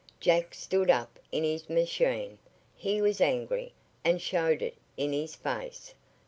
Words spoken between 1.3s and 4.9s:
in his machine. He was angry, and showed it